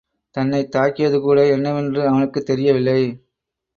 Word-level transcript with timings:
தன்னைத் 0.35 0.71
தாக்கியதுகூட 0.75 1.51
என்னவென்று 1.51 2.07
அவனுக்குத் 2.07 2.45
தெரியவில்லை. 2.45 3.01